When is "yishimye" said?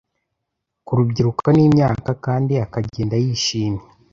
3.23-3.83